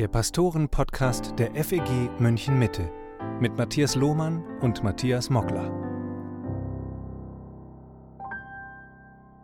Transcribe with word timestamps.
der 0.00 0.08
Pastoren-Podcast 0.08 1.34
der 1.38 1.54
FEG 1.62 2.08
München 2.18 2.58
Mitte 2.58 2.90
mit 3.38 3.58
Matthias 3.58 3.96
Lohmann 3.96 4.42
und 4.60 4.82
Matthias 4.82 5.28
Mockler. 5.28 5.70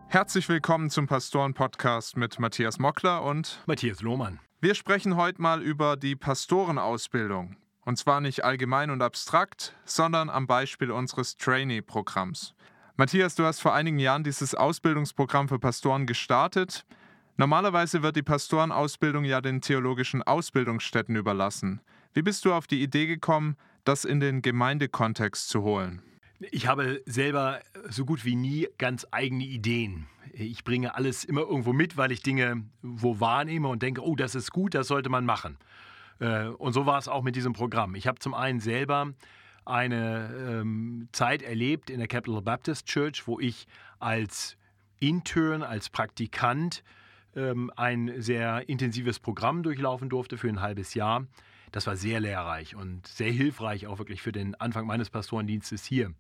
Herzlich 0.09 0.49
willkommen 0.49 0.89
zum 0.89 1.07
Pastoren-Podcast 1.07 2.17
mit 2.17 2.41
Matthias 2.41 2.79
Mockler 2.79 3.23
und 3.23 3.61
Matthias 3.67 4.01
Lohmann. 4.01 4.41
Wir 4.63 4.75
sprechen 4.75 5.17
heute 5.17 5.43
mal 5.43 5.61
über 5.61 5.99
die 5.99 6.17
Pastorenausbildung. 6.17 7.57
Und 7.85 7.99
zwar 7.99 8.23
nicht 8.23 8.43
allgemein 8.43 8.89
und 8.89 9.03
abstrakt, 9.03 9.75
sondern 9.85 10.31
am 10.31 10.47
Beispiel 10.47 10.91
unseres 10.91 11.37
Trainee-Programms. 11.37 12.55
Matthias, 12.97 13.35
du 13.35 13.45
hast 13.45 13.61
vor 13.61 13.75
einigen 13.75 13.99
Jahren 13.99 14.25
dieses 14.25 14.55
Ausbildungsprogramm 14.55 15.49
für 15.51 15.59
Pastoren 15.59 16.07
gestartet. 16.07 16.87
Normalerweise 17.39 18.03
wird 18.03 18.17
die 18.17 18.23
Pastorenausbildung 18.23 19.25
ja 19.25 19.43
den 19.43 19.61
theologischen 19.61 20.23
Ausbildungsstätten 20.23 21.17
überlassen. 21.17 21.83
Wie 22.15 22.23
bist 22.23 22.47
du 22.47 22.55
auf 22.55 22.67
die 22.67 22.83
Idee 22.83 23.07
gekommen, 23.07 23.57
das 23.85 24.07
in 24.07 24.21
den 24.21 24.41
Gemeindekontext 24.41 25.51
zu 25.51 25.63
holen? 25.63 26.01
Ich 26.51 26.67
habe 26.67 27.03
selber 27.05 27.61
so 27.91 28.07
gut 28.07 28.25
wie 28.25 28.37
nie 28.37 28.69
ganz 28.79 29.07
eigene 29.11 29.45
Ideen. 29.45 30.07
Ich 30.33 30.65
bringe 30.65 30.95
alles 30.95 31.25
immer 31.25 31.43
irgendwo 31.43 31.75
mit, 31.75 31.99
weil 31.99 32.11
ich 32.11 32.23
Dinge 32.23 32.65
wo 32.83 33.21
wahrnehme 33.21 33.69
und 33.69 33.83
denke, 33.83 34.03
oh, 34.03 34.17
das 34.17 34.35
ist 34.35 34.51
gut, 34.51 34.75
das 34.75 34.89
sollte 34.89 35.11
man 35.11 35.27
machen. 35.27 35.59
Äh, 36.21 36.47
und 36.47 36.73
so 36.73 36.87
war 36.87 36.99
es 36.99 37.09
auch 37.09 37.23
mit 37.23 37.37
diesem 37.37 37.53
Programm. 37.53 37.95
Ich 37.95 38.07
habe 38.07 38.19
zum 38.19 38.33
einen 38.33 38.61
selber 38.61 39.13
eine 39.67 40.61
ähm, 40.63 41.09
Zeit 41.13 41.43
erlebt 41.43 41.91
in 41.91 41.99
der 41.99 42.09
Capital 42.09 42.41
Baptist 42.41 42.87
Church, 42.87 43.27
wo 43.27 43.41
ich 43.41 43.67
als 43.99 44.57
Intern, 45.01 45.63
als 45.63 45.91
Praktikant 45.91 46.83
ähm, 47.37 47.71
ein 47.77 48.21
sehr 48.21 48.69
intensives 48.69 49.21
Programm 49.21 49.63
durchlaufen 49.63 50.09
durfte 50.09 50.39
für 50.39 50.49
ein 50.49 50.61
halbes 50.61 50.95
Jahr. 50.95 51.27
Das 51.73 51.87
war 51.87 51.97
sehr 51.97 52.21
lehrreich 52.21 52.75
und 52.75 53.07
sehr 53.07 53.31
hilfreich 53.31 53.87
auch 53.87 53.99
wirklich 53.99 54.23
für 54.23 54.33
den 54.33 54.55
Anfang 54.55 54.87
meines 54.87 55.11
Pastorendienstes 55.11 55.85
hier. 55.85 56.13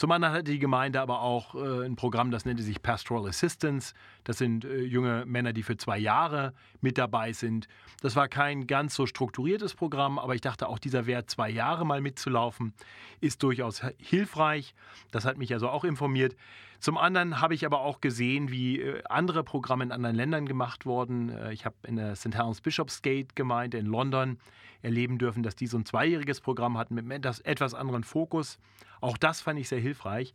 Zum 0.00 0.12
anderen 0.12 0.32
hatte 0.32 0.44
die 0.44 0.58
Gemeinde 0.58 0.98
aber 1.02 1.20
auch 1.20 1.54
äh, 1.54 1.84
ein 1.84 1.94
Programm, 1.94 2.30
das 2.30 2.46
nannte 2.46 2.62
sich 2.62 2.82
Pastoral 2.82 3.28
Assistance. 3.28 3.92
Das 4.24 4.38
sind 4.38 4.64
äh, 4.64 4.80
junge 4.80 5.26
Männer, 5.26 5.52
die 5.52 5.62
für 5.62 5.76
zwei 5.76 5.98
Jahre 5.98 6.54
mit 6.80 6.96
dabei 6.96 7.34
sind. 7.34 7.68
Das 8.00 8.16
war 8.16 8.26
kein 8.26 8.66
ganz 8.66 8.94
so 8.94 9.04
strukturiertes 9.04 9.74
Programm, 9.74 10.18
aber 10.18 10.34
ich 10.34 10.40
dachte 10.40 10.70
auch, 10.70 10.78
dieser 10.78 11.04
Wert, 11.04 11.28
zwei 11.28 11.50
Jahre 11.50 11.84
mal 11.84 12.00
mitzulaufen, 12.00 12.72
ist 13.20 13.42
durchaus 13.42 13.82
hilfreich. 13.98 14.74
Das 15.10 15.26
hat 15.26 15.36
mich 15.36 15.52
also 15.52 15.68
auch 15.68 15.84
informiert. 15.84 16.34
Zum 16.78 16.96
anderen 16.96 17.42
habe 17.42 17.52
ich 17.52 17.66
aber 17.66 17.80
auch 17.80 18.00
gesehen, 18.00 18.50
wie 18.50 18.80
äh, 18.80 19.02
andere 19.06 19.44
Programme 19.44 19.84
in 19.84 19.92
anderen 19.92 20.16
Ländern 20.16 20.46
gemacht 20.46 20.86
wurden. 20.86 21.28
Äh, 21.28 21.52
ich 21.52 21.66
habe 21.66 21.76
in 21.86 21.96
der 21.96 22.16
St. 22.16 22.34
Helens 22.34 22.62
Bishopsgate 22.62 23.34
Gemeinde 23.34 23.76
in 23.76 23.84
London 23.84 24.38
erleben 24.80 25.18
dürfen, 25.18 25.42
dass 25.42 25.56
die 25.56 25.66
so 25.66 25.76
ein 25.76 25.84
zweijähriges 25.84 26.40
Programm 26.40 26.78
hatten 26.78 26.94
mit 26.94 27.26
etwas 27.44 27.74
anderen 27.74 28.02
Fokus. 28.02 28.58
Auch 29.00 29.16
das 29.16 29.40
fand 29.40 29.58
ich 29.58 29.68
sehr 29.68 29.80
hilfreich. 29.80 30.34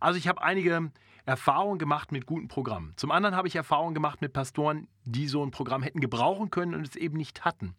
Also 0.00 0.18
ich 0.18 0.28
habe 0.28 0.42
einige 0.42 0.90
Erfahrungen 1.24 1.78
gemacht 1.78 2.12
mit 2.12 2.26
guten 2.26 2.48
Programmen. 2.48 2.92
Zum 2.96 3.10
anderen 3.10 3.34
habe 3.34 3.48
ich 3.48 3.56
Erfahrungen 3.56 3.94
gemacht 3.94 4.20
mit 4.20 4.32
Pastoren, 4.32 4.86
die 5.04 5.26
so 5.26 5.44
ein 5.44 5.50
Programm 5.50 5.82
hätten 5.82 6.00
gebrauchen 6.00 6.50
können 6.50 6.74
und 6.74 6.86
es 6.86 6.96
eben 6.96 7.16
nicht 7.16 7.44
hatten. 7.44 7.74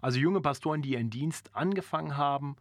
Also 0.00 0.18
junge 0.18 0.40
Pastoren, 0.40 0.82
die 0.82 0.92
ihren 0.92 1.10
Dienst 1.10 1.54
angefangen 1.54 2.16
haben 2.16 2.56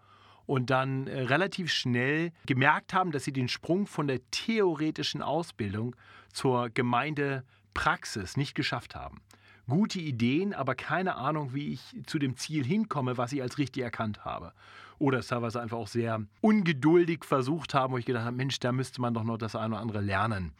und 0.46 0.70
dann 0.70 1.08
äh, 1.08 1.22
relativ 1.22 1.72
schnell 1.72 2.32
gemerkt 2.46 2.94
haben, 2.94 3.12
dass 3.12 3.24
sie 3.24 3.34
den 3.34 3.48
Sprung 3.48 3.88
von 3.88 4.08
der 4.08 4.20
theoretischen 4.32 5.22
Ausbildung 5.22 5.96
zur 6.34 6.70
Gemeindepraxis 6.70 8.38
nicht 8.38 8.56
geschafft 8.56 8.96
haben 8.96 9.22
gute 9.68 10.00
Ideen, 10.00 10.54
aber 10.54 10.76
keine 10.76 11.16
Ahnung, 11.16 11.54
wie 11.54 11.74
ich 11.74 11.82
zu 12.06 12.20
dem 12.20 12.38
Ziel 12.38 12.66
hinkomme, 12.66 13.18
was 13.18 13.32
ich 13.32 13.42
als 13.42 13.58
richtig 13.58 13.84
erkannt 13.84 14.26
habe. 14.26 14.54
Oder 15.00 15.20
es 15.20 15.28
teilweise 15.28 15.62
einfach 15.62 15.78
auch 15.78 15.88
sehr 15.88 16.22
ungeduldig 16.42 17.24
versucht 17.24 17.74
haben, 17.74 17.94
wo 17.94 17.98
ich 17.98 18.06
gedacht 18.06 18.26
habe, 18.26 18.36
Mensch, 18.36 18.60
da 18.60 18.72
müsste 18.72 19.02
man 19.02 19.14
doch 19.14 19.24
noch 19.24 19.38
das 19.38 19.56
eine 19.56 19.74
oder 19.74 19.82
andere 19.82 20.02
lernen. 20.02 20.54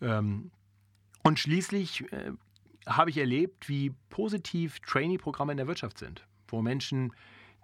Ähm, 0.00 0.50
und 1.22 1.38
schließlich 1.38 2.10
äh, 2.12 2.32
habe 2.86 3.10
ich 3.10 3.18
erlebt, 3.18 3.68
wie 3.68 3.94
positiv 4.10 4.80
Trainee-Programme 4.80 5.52
in 5.52 5.58
der 5.58 5.66
Wirtschaft 5.66 5.98
sind, 5.98 6.26
wo 6.48 6.62
Menschen 6.62 7.12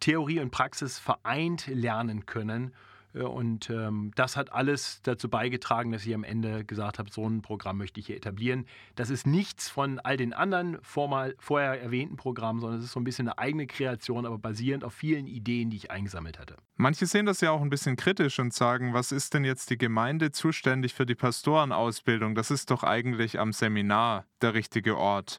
Theorie 0.00 0.41
und 0.41 0.50
Praxis 0.50 0.99
vereint 0.99 1.66
lernen 1.66 2.27
können 2.27 2.75
und 3.15 3.71
ähm, 3.71 4.12
das 4.15 4.37
hat 4.37 4.53
alles 4.53 5.00
dazu 5.03 5.28
beigetragen, 5.28 5.91
dass 5.91 6.06
ich 6.06 6.15
am 6.15 6.22
Ende 6.22 6.65
gesagt 6.65 6.98
habe, 6.98 7.10
so 7.10 7.28
ein 7.28 7.43
Programm 7.43 7.78
möchte 7.78 7.98
ich 7.98 8.06
hier 8.06 8.16
etablieren. 8.16 8.66
Das 8.94 9.10
ist 9.10 9.26
nichts 9.26 9.69
von 9.69 9.98
all 9.98 10.16
den 10.16 10.32
anderen 10.32 10.78
vormal, 10.82 11.34
vorher 11.38 11.81
erwähnten 11.81 12.16
Programmen, 12.16 12.60
sondern 12.60 12.78
es 12.78 12.87
ist 12.87 12.93
so 12.93 13.00
ein 13.00 13.04
bisschen 13.04 13.28
eine 13.28 13.38
eigene 13.38 13.66
Kreation, 13.66 14.26
aber 14.26 14.38
basierend 14.38 14.84
auf 14.84 14.94
vielen 14.94 15.26
Ideen, 15.26 15.71
die 15.71 15.76
ich 15.76 15.91
eingesammelt 15.91 16.38
hatte. 16.38 16.56
Manche 16.76 17.06
sehen 17.06 17.26
das 17.26 17.41
ja 17.41 17.50
auch 17.50 17.62
ein 17.62 17.71
bisschen 17.71 17.97
kritisch 17.97 18.38
und 18.38 18.54
sagen, 18.54 18.94
was 18.94 19.12
ist 19.12 19.34
denn 19.34 19.44
jetzt 19.44 19.71
die 19.71 19.78
Gemeinde 19.78 20.31
zuständig 20.31 20.94
für 20.94 21.06
die 21.06 21.16
Pastorenausbildung? 21.16 22.34
Das 22.34 22.50
ist 22.50 22.71
doch 22.71 22.84
eigentlich 22.84 23.38
am 23.38 23.53
Seminar 23.53 24.25
der 24.41 24.54
richtige 24.54 24.97
Ort. 24.97 25.38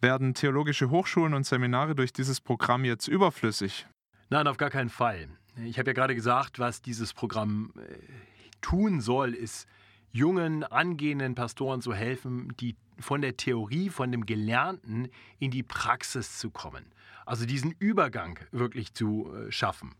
Werden 0.00 0.34
theologische 0.34 0.90
Hochschulen 0.90 1.32
und 1.32 1.46
Seminare 1.46 1.94
durch 1.94 2.12
dieses 2.12 2.40
Programm 2.40 2.84
jetzt 2.84 3.08
überflüssig? 3.08 3.86
Nein, 4.28 4.46
auf 4.46 4.58
gar 4.58 4.70
keinen 4.70 4.90
Fall. 4.90 5.28
Ich 5.64 5.78
habe 5.78 5.90
ja 5.90 5.94
gerade 5.94 6.14
gesagt, 6.14 6.58
was 6.58 6.82
dieses 6.82 7.14
Programm 7.14 7.72
äh, 7.76 7.98
tun 8.60 9.00
soll, 9.00 9.34
ist 9.34 9.66
jungen, 10.12 10.64
angehenden 10.64 11.34
Pastoren 11.34 11.80
zu 11.80 11.94
helfen, 11.94 12.52
die 12.60 12.76
von 12.98 13.20
der 13.20 13.36
Theorie, 13.36 13.90
von 13.90 14.10
dem 14.10 14.26
Gelernten 14.26 15.08
in 15.38 15.50
die 15.50 15.62
Praxis 15.62 16.38
zu 16.38 16.50
kommen. 16.50 16.86
Also 17.24 17.46
diesen 17.46 17.74
Übergang 17.78 18.38
wirklich 18.52 18.94
zu 18.94 19.32
äh, 19.34 19.50
schaffen. 19.50 19.94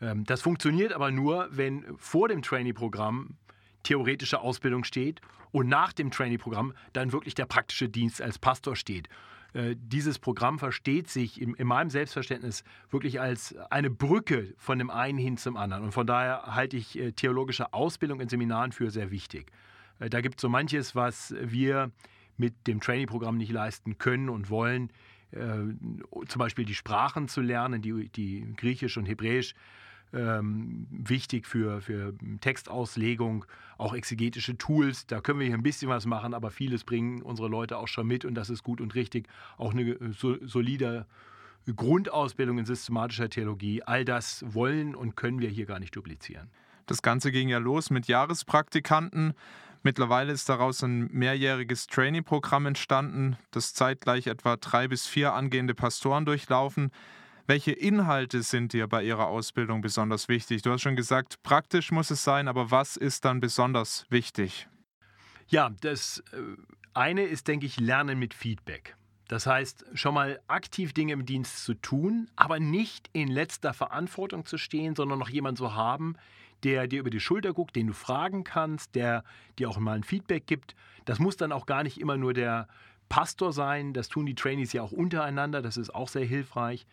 Ähm, 0.00 0.24
das 0.24 0.42
funktioniert 0.42 0.92
aber 0.92 1.10
nur, 1.10 1.48
wenn 1.50 1.84
vor 1.96 2.28
dem 2.28 2.42
Trainee-Programm 2.42 3.36
theoretische 3.82 4.40
Ausbildung 4.40 4.84
steht 4.84 5.20
und 5.52 5.68
nach 5.68 5.92
dem 5.92 6.10
Trainee-Programm 6.10 6.74
dann 6.92 7.12
wirklich 7.12 7.34
der 7.34 7.46
praktische 7.46 7.88
Dienst 7.88 8.20
als 8.20 8.38
Pastor 8.38 8.76
steht. 8.76 9.08
Äh, 9.54 9.76
dieses 9.78 10.18
Programm 10.18 10.58
versteht 10.58 11.08
sich 11.08 11.40
in, 11.40 11.54
in, 11.54 11.66
meinem 11.66 11.90
Selbstverständnis 11.90 12.64
wirklich 12.90 13.20
als 13.20 13.56
eine 13.70 13.90
Brücke 13.90 14.54
von 14.58 14.78
dem 14.78 14.90
einen 14.90 15.18
hin 15.18 15.36
zum 15.36 15.56
anderen. 15.56 15.84
Und 15.84 15.92
von 15.92 16.06
daher 16.06 16.54
halte 16.54 16.76
ich 16.76 16.98
äh, 16.98 17.12
theologische 17.12 17.72
Ausbildung 17.72 18.20
in 18.20 18.28
Seminaren 18.28 18.72
für 18.72 18.90
sehr 18.90 19.10
wichtig. 19.10 19.50
Äh, 20.00 20.10
da 20.10 20.20
gibt 20.20 20.36
es 20.36 20.42
so 20.42 20.48
manches, 20.48 20.94
was 20.94 21.34
wir 21.40 21.90
mit 22.36 22.66
dem 22.66 22.80
Trainee-Programm 22.80 23.36
nicht 23.36 23.50
leisten 23.50 23.98
können 23.98 24.28
und 24.28 24.48
wollen. 24.48 24.92
zum 25.32 26.38
Beispiel 26.38 26.64
die 26.64 26.74
Sprachen 26.74 27.28
zu 27.28 27.42
lernen, 27.42 27.82
die, 27.82 28.08
die 28.08 28.54
Griechisch 28.56 28.96
und 28.96 29.06
Hebräisch 29.06 29.54
ähm, 30.12 30.86
wichtig 30.90 31.46
für, 31.46 31.80
für 31.80 32.14
Textauslegung, 32.40 33.44
auch 33.76 33.94
exegetische 33.94 34.56
Tools. 34.56 35.06
Da 35.06 35.20
können 35.20 35.40
wir 35.40 35.46
hier 35.46 35.56
ein 35.56 35.62
bisschen 35.62 35.88
was 35.88 36.06
machen, 36.06 36.34
aber 36.34 36.50
vieles 36.50 36.84
bringen 36.84 37.22
unsere 37.22 37.48
Leute 37.48 37.78
auch 37.78 37.88
schon 37.88 38.06
mit 38.06 38.24
und 38.24 38.34
das 38.34 38.50
ist 38.50 38.62
gut 38.62 38.80
und 38.80 38.94
richtig. 38.94 39.28
Auch 39.56 39.72
eine 39.72 39.96
so, 40.12 40.36
solide 40.44 41.06
Grundausbildung 41.74 42.58
in 42.58 42.64
systematischer 42.64 43.28
Theologie. 43.28 43.82
All 43.82 44.04
das 44.04 44.44
wollen 44.46 44.94
und 44.94 45.16
können 45.16 45.40
wir 45.40 45.48
hier 45.48 45.66
gar 45.66 45.78
nicht 45.78 45.94
duplizieren. 45.94 46.48
Das 46.86 47.02
Ganze 47.02 47.30
ging 47.30 47.48
ja 47.48 47.58
los 47.58 47.90
mit 47.90 48.06
Jahrespraktikanten. 48.06 49.34
Mittlerweile 49.82 50.32
ist 50.32 50.48
daraus 50.48 50.82
ein 50.82 51.08
mehrjähriges 51.12 51.86
Trainee-Programm 51.86 52.66
entstanden, 52.66 53.36
das 53.52 53.74
zeitgleich 53.74 54.26
etwa 54.26 54.56
drei 54.56 54.88
bis 54.88 55.06
vier 55.06 55.34
angehende 55.34 55.74
Pastoren 55.74 56.24
durchlaufen. 56.24 56.90
Welche 57.48 57.72
Inhalte 57.72 58.42
sind 58.42 58.74
dir 58.74 58.86
bei 58.88 59.02
Ihrer 59.02 59.28
Ausbildung 59.28 59.80
besonders 59.80 60.28
wichtig? 60.28 60.60
Du 60.60 60.70
hast 60.70 60.82
schon 60.82 60.96
gesagt, 60.96 61.42
praktisch 61.42 61.90
muss 61.90 62.10
es 62.10 62.22
sein, 62.22 62.46
aber 62.46 62.70
was 62.70 62.98
ist 62.98 63.24
dann 63.24 63.40
besonders 63.40 64.04
wichtig? 64.10 64.68
Ja, 65.46 65.70
das 65.80 66.22
äh, 66.32 66.42
eine 66.92 67.22
ist, 67.22 67.48
denke 67.48 67.64
ich, 67.64 67.80
Lernen 67.80 68.18
mit 68.18 68.34
Feedback. 68.34 68.96
Das 69.28 69.46
heißt, 69.46 69.86
schon 69.94 70.12
mal 70.12 70.40
aktiv 70.46 70.92
Dinge 70.92 71.14
im 71.14 71.24
Dienst 71.24 71.64
zu 71.64 71.72
tun, 71.72 72.28
aber 72.36 72.60
nicht 72.60 73.08
in 73.14 73.28
letzter 73.28 73.72
Verantwortung 73.72 74.44
zu 74.44 74.58
stehen, 74.58 74.94
sondern 74.94 75.18
noch 75.18 75.30
jemanden 75.30 75.56
zu 75.56 75.74
haben, 75.74 76.16
der 76.64 76.86
dir 76.86 77.00
über 77.00 77.08
die 77.10 77.18
Schulter 77.18 77.54
guckt, 77.54 77.76
den 77.76 77.86
du 77.86 77.94
fragen 77.94 78.44
kannst, 78.44 78.94
der 78.94 79.24
dir 79.58 79.70
auch 79.70 79.78
mal 79.78 79.96
ein 79.96 80.04
Feedback 80.04 80.46
gibt. 80.46 80.74
Das 81.06 81.18
muss 81.18 81.38
dann 81.38 81.52
auch 81.52 81.64
gar 81.64 81.82
nicht 81.82 81.98
immer 81.98 82.18
nur 82.18 82.34
der 82.34 82.68
Pastor 83.08 83.54
sein. 83.54 83.94
Das 83.94 84.10
tun 84.10 84.26
die 84.26 84.34
Trainees 84.34 84.74
ja 84.74 84.82
auch 84.82 84.92
untereinander. 84.92 85.62
Das 85.62 85.78
ist 85.78 85.94
auch 85.94 86.08
sehr 86.08 86.26
hilfreich. 86.26 86.86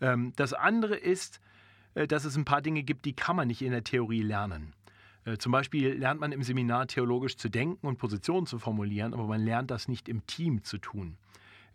Ähm, 0.00 0.32
das 0.36 0.52
andere 0.52 0.96
ist, 0.96 1.40
äh, 1.94 2.06
dass 2.06 2.24
es 2.24 2.36
ein 2.36 2.44
paar 2.44 2.62
Dinge 2.62 2.82
gibt, 2.82 3.04
die 3.04 3.14
kann 3.14 3.36
man 3.36 3.48
nicht 3.48 3.62
in 3.62 3.72
der 3.72 3.84
Theorie 3.84 4.22
lernen. 4.22 4.72
Äh, 5.24 5.38
zum 5.38 5.52
Beispiel 5.52 5.94
lernt 5.94 6.20
man 6.20 6.32
im 6.32 6.42
Seminar 6.42 6.86
theologisch 6.86 7.36
zu 7.36 7.48
denken 7.48 7.86
und 7.86 7.98
Positionen 7.98 8.46
zu 8.46 8.58
formulieren, 8.58 9.12
aber 9.12 9.26
man 9.26 9.44
lernt 9.44 9.70
das 9.70 9.88
nicht 9.88 10.08
im 10.08 10.26
Team 10.26 10.62
zu 10.64 10.78
tun. 10.78 11.16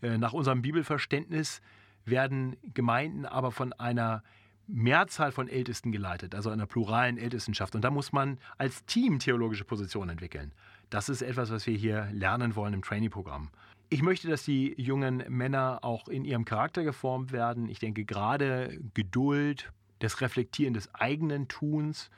Äh, 0.02 0.18
nach 0.18 0.34
unserem 0.34 0.62
Bibelverständnis 0.62 1.62
werden 2.06 2.58
Gemeinden 2.74 3.26
aber 3.26 3.52
von 3.52 3.74
einer 3.74 4.24
Mehrzahl 4.68 5.32
von 5.32 5.50
Ältesten 5.50 5.92
geleitet, 5.92 6.34
also 6.34 6.50
einer 6.50 6.66
pluralen 6.66 7.18
Ältestenschaft. 7.18 7.76
Und 7.76 7.82
da 7.82 7.92
muss 7.92 8.14
man 8.14 8.38
als 8.58 8.86
Team 8.86 9.20
theologische 9.20 9.66
Positionen 9.66 10.12
entwickeln. 10.12 10.54
Das 10.90 11.10
ist 11.10 11.22
etwas, 11.22 11.52
was 11.52 11.68
wir 11.68 11.76
hier 11.76 12.08
lernen 12.12 12.56
wollen 12.56 12.74
im 12.74 12.82
Trainee-Programm. 12.82 13.50
Ich 13.92 14.02
möchte, 14.02 14.30
dass 14.30 14.44
die 14.44 14.74
jungen 14.82 15.24
Männer 15.28 15.80
auch 15.84 16.08
in 16.08 16.24
ihrem 16.24 16.46
Charakter 16.46 16.84
geformt 16.84 17.34
werden. 17.34 17.68
Ich 17.68 17.80
denke 17.80 18.06
gerade 18.06 18.80
Geduld, 18.94 19.72
das 20.00 20.22
Reflektieren 20.22 20.74
des 20.74 20.96
eigenen 20.96 21.50
Tuns, 21.50 22.10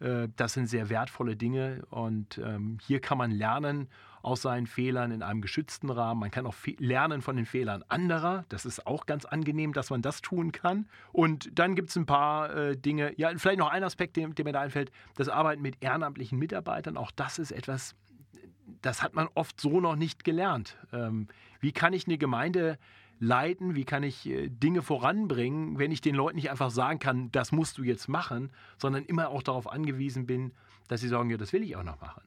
äh, 0.00 0.28
das 0.36 0.54
sind 0.54 0.68
sehr 0.68 0.88
wertvolle 0.88 1.36
Dinge 1.36 1.82
und 1.90 2.38
ähm, 2.38 2.78
hier 2.80 3.00
kann 3.00 3.18
man 3.18 3.30
lernen 3.30 3.88
aus 4.22 4.40
seinen 4.40 4.66
Fehlern 4.66 5.10
in 5.10 5.22
einem 5.22 5.42
geschützten 5.42 5.90
Rahmen. 5.90 6.20
Man 6.20 6.30
kann 6.30 6.46
auch 6.46 6.54
lernen 6.78 7.20
von 7.20 7.36
den 7.36 7.46
Fehlern 7.46 7.84
anderer. 7.88 8.44
Das 8.48 8.64
ist 8.64 8.86
auch 8.86 9.06
ganz 9.06 9.24
angenehm, 9.24 9.72
dass 9.72 9.90
man 9.90 10.02
das 10.02 10.22
tun 10.22 10.50
kann. 10.50 10.88
Und 11.12 11.56
dann 11.58 11.76
gibt 11.76 11.90
es 11.90 11.96
ein 11.96 12.06
paar 12.06 12.54
äh, 12.54 12.76
Dinge. 12.76 13.12
Ja, 13.16 13.30
vielleicht 13.36 13.58
noch 13.58 13.70
ein 13.70 13.84
Aspekt, 13.84 14.16
der, 14.16 14.28
der 14.28 14.44
mir 14.44 14.52
da 14.52 14.60
einfällt: 14.60 14.90
das 15.14 15.28
Arbeiten 15.28 15.62
mit 15.62 15.76
ehrenamtlichen 15.80 16.38
Mitarbeitern. 16.38 16.96
Auch 16.96 17.10
das 17.12 17.38
ist 17.38 17.52
etwas, 17.52 17.94
das 18.82 19.02
hat 19.02 19.14
man 19.14 19.28
oft 19.34 19.60
so 19.60 19.80
noch 19.80 19.96
nicht 19.96 20.24
gelernt. 20.24 20.76
Ähm, 20.92 21.28
wie 21.60 21.72
kann 21.72 21.92
ich 21.92 22.06
eine 22.06 22.18
Gemeinde 22.18 22.78
leiten, 23.20 23.74
wie 23.74 23.84
kann 23.84 24.02
ich 24.02 24.26
äh, 24.26 24.48
Dinge 24.48 24.82
voranbringen, 24.82 25.78
wenn 25.78 25.90
ich 25.90 26.00
den 26.00 26.14
Leuten 26.14 26.36
nicht 26.36 26.50
einfach 26.50 26.70
sagen 26.70 26.98
kann, 26.98 27.32
das 27.32 27.52
musst 27.52 27.78
du 27.78 27.82
jetzt 27.82 28.08
machen, 28.08 28.50
sondern 28.76 29.04
immer 29.04 29.28
auch 29.30 29.42
darauf 29.42 29.70
angewiesen 29.70 30.26
bin, 30.26 30.52
dass 30.88 31.00
sie 31.00 31.08
sagen, 31.08 31.30
ja, 31.30 31.36
das 31.36 31.52
will 31.52 31.62
ich 31.62 31.76
auch 31.76 31.82
noch 31.82 32.00
machen. 32.00 32.22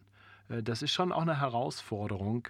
Äh, 0.49 0.63
das 0.63 0.81
ist 0.81 0.91
schon 0.91 1.11
auch 1.11 1.21
eine 1.21 1.39
Herausforderung. 1.39 2.47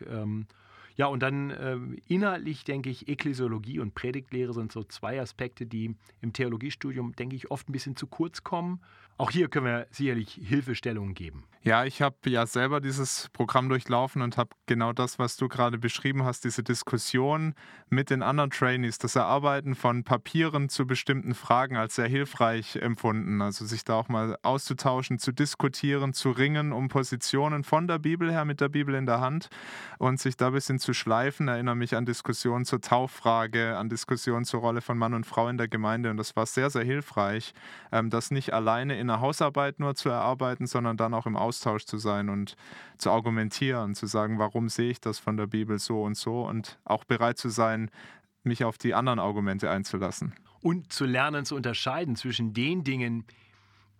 Ähm, 0.91 0.95
ja, 0.97 1.05
und 1.07 1.21
dann 1.21 1.49
äh, 1.51 1.77
inhaltlich 2.07 2.63
denke 2.63 2.89
ich, 2.89 3.07
Ekklesiologie 3.07 3.79
und 3.79 3.95
Predigtlehre 3.95 4.53
sind 4.53 4.71
so 4.71 4.83
zwei 4.83 5.19
Aspekte, 5.19 5.65
die 5.65 5.95
im 6.21 6.33
Theologiestudium, 6.33 7.15
denke 7.15 7.35
ich, 7.35 7.51
oft 7.51 7.69
ein 7.69 7.73
bisschen 7.73 7.95
zu 7.95 8.07
kurz 8.07 8.43
kommen. 8.43 8.81
Auch 9.17 9.29
hier 9.29 9.49
können 9.49 9.67
wir 9.67 9.87
sicherlich 9.91 10.39
Hilfestellungen 10.43 11.13
geben. 11.13 11.43
Ja, 11.63 11.85
ich 11.85 12.01
habe 12.01 12.15
ja 12.25 12.47
selber 12.47 12.81
dieses 12.81 13.29
Programm 13.33 13.69
durchlaufen 13.69 14.23
und 14.23 14.35
habe 14.35 14.49
genau 14.65 14.93
das, 14.93 15.19
was 15.19 15.37
du 15.37 15.47
gerade 15.47 15.77
beschrieben 15.77 16.23
hast, 16.23 16.43
diese 16.43 16.63
Diskussion 16.63 17.53
mit 17.87 18.09
den 18.09 18.23
anderen 18.23 18.49
Trainees, 18.49 18.97
das 18.97 19.15
Erarbeiten 19.15 19.75
von 19.75 20.03
Papieren 20.03 20.69
zu 20.69 20.87
bestimmten 20.87 21.35
Fragen 21.35 21.77
als 21.77 21.97
sehr 21.97 22.07
hilfreich 22.07 22.77
empfunden. 22.77 23.43
Also 23.43 23.63
sich 23.65 23.83
da 23.83 23.93
auch 23.93 24.09
mal 24.09 24.39
auszutauschen, 24.41 25.19
zu 25.19 25.31
diskutieren, 25.31 26.13
zu 26.13 26.31
ringen 26.31 26.73
um 26.73 26.87
Positionen 26.87 27.63
von 27.63 27.87
der 27.87 27.99
Bibel 27.99 28.31
her 28.31 28.43
mit 28.43 28.59
der 28.59 28.69
Bibel 28.69 28.95
in 28.95 29.05
der 29.05 29.21
Hand 29.21 29.49
und 29.99 30.19
sich 30.19 30.35
da 30.35 30.47
ein 30.47 30.53
bisschen 30.53 30.79
zu 30.81 30.93
schleifen. 30.93 31.47
Erinnere 31.47 31.75
mich 31.75 31.95
an 31.95 32.05
Diskussionen 32.05 32.65
zur 32.65 32.81
Tauffrage, 32.81 33.77
an 33.77 33.87
Diskussionen 33.87 34.43
zur 34.43 34.59
Rolle 34.59 34.81
von 34.81 34.97
Mann 34.97 35.13
und 35.13 35.25
Frau 35.25 35.47
in 35.47 35.57
der 35.57 35.67
Gemeinde 35.67 36.09
und 36.09 36.17
das 36.17 36.35
war 36.35 36.45
sehr, 36.45 36.69
sehr 36.69 36.83
hilfreich, 36.83 37.53
ähm, 37.91 38.09
das 38.09 38.31
nicht 38.31 38.53
alleine 38.53 38.99
in 38.99 39.07
der 39.07 39.21
Hausarbeit 39.21 39.79
nur 39.79 39.95
zu 39.95 40.09
erarbeiten, 40.09 40.67
sondern 40.67 40.97
dann 40.97 41.13
auch 41.13 41.25
im 41.25 41.37
Austausch 41.37 41.85
zu 41.85 41.97
sein 41.97 42.29
und 42.29 42.55
zu 42.97 43.11
argumentieren, 43.11 43.95
zu 43.95 44.07
sagen, 44.07 44.39
warum 44.39 44.67
sehe 44.67 44.91
ich 44.91 44.99
das 44.99 45.19
von 45.19 45.37
der 45.37 45.47
Bibel 45.47 45.79
so 45.79 46.03
und 46.03 46.17
so 46.17 46.41
und 46.45 46.79
auch 46.83 47.05
bereit 47.05 47.37
zu 47.37 47.49
sein, 47.49 47.89
mich 48.43 48.63
auf 48.63 48.77
die 48.77 48.93
anderen 48.93 49.19
Argumente 49.19 49.69
einzulassen. 49.69 50.33
Und 50.61 50.91
zu 50.91 51.05
lernen 51.05 51.45
zu 51.45 51.55
unterscheiden 51.55 52.15
zwischen 52.15 52.53
den 52.53 52.83
Dingen, 52.83 53.25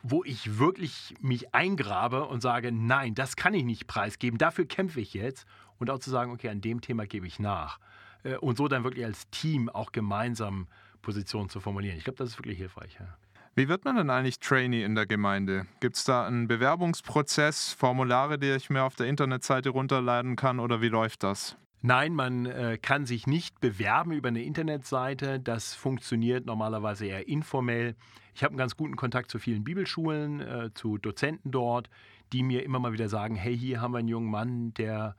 wo 0.04 0.24
ich 0.24 0.58
wirklich 0.58 1.16
mich 1.22 1.54
eingrabe 1.54 2.26
und 2.26 2.42
sage, 2.42 2.72
nein, 2.72 3.16
das 3.16 3.36
kann 3.36 3.54
ich 3.54 3.64
nicht 3.64 3.88
preisgeben, 3.88 4.38
dafür 4.38 4.66
kämpfe 4.66 5.02
ich 5.02 5.14
jetzt. 5.14 5.46
Und 5.80 5.90
auch 5.90 6.00
zu 6.00 6.12
sagen, 6.12 6.32
okay, 6.32 6.50
an 6.50 6.62
dem 6.62 6.82
Thema 6.82 7.08
gebe 7.08 7.26
ich 7.26 7.40
nach. 7.40 7.80
Äh, 8.24 8.38
und 8.38 8.58
so 8.58 8.68
dann 8.68 8.84
wirklich 8.84 9.06
als 9.06 9.30
Team 9.32 9.68
auch 9.70 9.92
gemeinsam 9.92 10.68
Positionen 11.02 11.50
zu 11.50 11.60
formulieren. 11.60 11.98
Ich 11.98 12.04
glaube, 12.04 12.18
das 12.18 12.30
ist 12.30 12.38
wirklich 12.38 12.58
hilfreich. 12.58 12.98
Ja. 13.00 13.08
Wie 13.56 13.68
wird 13.68 13.84
man 13.84 13.98
denn 13.98 14.10
eigentlich 14.10 14.40
Trainee 14.40 14.84
in 14.84 14.96
der 14.96 15.06
Gemeinde? 15.06 15.66
Gibt 15.82 15.98
es 15.98 16.04
da 16.06 16.26
einen 16.26 16.48
Bewerbungsprozess, 16.48 17.74
Formulare, 17.74 18.38
die 18.38 18.52
ich 18.52 18.70
mir 18.70 18.84
auf 18.84 18.96
der 18.96 19.08
Internetseite 19.08 19.70
runterladen 19.70 20.36
kann 20.36 20.60
oder 20.60 20.82
wie 20.82 20.88
läuft 20.88 21.24
das? 21.24 21.58
Nein, 21.84 22.14
man 22.14 22.46
äh, 22.46 22.78
kann 22.80 23.08
sich 23.08 23.26
nicht 23.26 23.60
bewerben 23.60 24.12
über 24.12 24.28
eine 24.30 24.44
Internetseite. 24.44 25.40
Das 25.40 25.74
funktioniert 25.74 26.46
normalerweise 26.46 27.08
eher 27.08 27.28
informell. 27.28 27.96
Ich 28.36 28.44
habe 28.44 28.52
einen 28.52 28.60
ganz 28.60 28.78
guten 28.78 28.96
Kontakt 28.96 29.32
zu 29.32 29.40
vielen 29.40 29.64
Bibelschulen, 29.64 30.42
äh, 30.42 30.70
zu 30.76 31.00
Dozenten 31.00 31.50
dort, 31.50 31.90
die 32.34 32.44
mir 32.44 32.64
immer 32.64 32.80
mal 32.80 32.94
wieder 32.94 33.10
sagen, 33.10 33.36
hey, 33.36 33.58
hier 33.58 33.82
haben 33.82 33.94
wir 33.94 33.98
einen 33.98 34.08
jungen 34.10 34.30
Mann, 34.30 34.76
der 34.76 35.16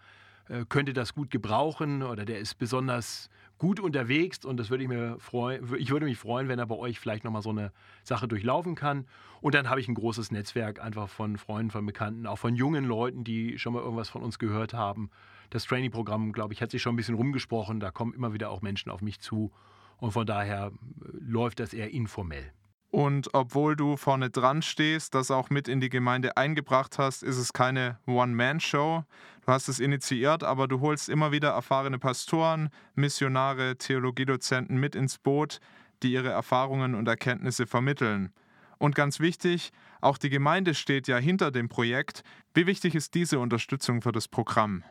äh, 0.49 0.65
könnte 0.69 0.93
das 0.93 1.15
gut 1.15 1.31
gebrauchen 1.31 2.05
oder 2.05 2.25
der 2.25 2.39
ist 2.39 2.55
besonders 2.59 3.29
gut 3.59 3.81
unterwegs 3.81 4.45
und 4.45 4.57
das 4.57 4.71
würde 4.71 4.85
ich 4.85 4.89
mir 4.89 5.17
freuen, 5.19 5.75
ich 5.79 5.91
würde 5.91 6.07
mich 6.07 6.19
freuen, 6.19 6.49
wenn 6.49 6.59
er 6.59 6.67
bei 6.67 6.75
euch 6.77 6.99
vielleicht 6.99 7.25
nochmal 7.25 7.43
so 7.43 7.51
eine 7.51 7.73
Sache 8.05 8.29
durchlaufen 8.29 8.75
kann. 8.77 9.07
Und 9.41 9.55
dann 9.55 9.69
habe 9.69 9.81
ich 9.81 9.89
ein 9.89 9.95
großes 9.95 10.31
Netzwerk 10.31 10.81
einfach 10.81 11.09
von 11.09 11.39
Freunden, 11.39 11.73
von 11.73 11.87
Bekannten, 11.87 12.27
auch 12.27 12.39
von 12.39 12.55
jungen 12.55 12.85
Leuten, 12.85 13.25
die 13.25 13.59
schon 13.59 13.73
mal 13.73 13.83
irgendwas 13.83 14.09
von 14.09 14.23
uns 14.23 14.39
gehört 14.39 14.75
haben. 14.75 15.11
Das 15.53 15.65
Trainee-Programm, 15.65 16.33
glaube 16.33 16.55
ich, 16.55 16.63
hat 16.63 16.71
sich 16.71 16.81
schon 16.81 16.95
ein 16.95 16.97
bisschen 16.97 17.15
rumgesprochen. 17.15 17.79
Da 17.79 17.91
kommen 17.91 18.15
immer 18.15 18.33
wieder 18.33 18.49
auch 18.49 18.63
Menschen 18.63 18.91
auf 18.91 19.03
mich 19.03 19.21
zu. 19.21 19.53
Und 19.99 20.13
von 20.13 20.25
daher 20.25 20.73
äh, 20.73 21.09
läuft 21.21 21.61
das 21.61 21.75
eher 21.75 21.91
informell. 21.91 22.51
Und 22.89 23.35
obwohl 23.35 23.77
du 23.77 23.99
vorne 23.99 24.31
dran 24.31 24.63
stehst, 24.63 25.15
das 25.15 25.31
auch 25.31 25.51
mit 25.51 25.69
in 25.69 25.81
die 25.81 25.91
Gemeinde 25.91 26.39
eingebracht 26.39 26.99
hast, 26.99 27.23
ist 27.23 27.37
es 27.37 27.53
keine 27.53 27.99
One-Man-Show. 28.07 29.05
Du 29.45 29.47
hast 29.47 29.69
es 29.69 29.79
initiiert, 29.79 30.43
aber 30.43 30.69
du 30.69 30.81
holst 30.81 31.11
immer 31.11 31.33
wieder 31.33 31.51
erfahrene 31.51 31.99
Pastoren, 31.99 32.71
Missionare, 32.95 33.77
Theologiedozenten 33.77 34.79
mit 34.79 34.95
ins 34.95 35.19
Boot, 35.19 35.61
die 36.03 36.13
ihre 36.13 36.31
Erfahrungen 36.31 36.95
und 36.95 37.07
Erkenntnisse 37.09 37.67
vermitteln. 37.67 38.33
Und 38.79 38.95
ganz 38.95 39.21
wichtig, 39.21 39.71
auch 40.01 40.17
die 40.17 40.31
Gemeinde 40.31 40.75
steht 40.75 41.09
ja 41.09 41.19
hinter 41.19 41.51
dem 41.51 41.69
Projekt. 41.69 42.23
Wie 42.55 42.67
wichtig 42.67 42.95
ist 42.95 43.15
diese 43.15 43.39
Unterstützung 43.39 44.01
für 44.01 44.13
das 44.13 44.29
Programm? 44.29 44.83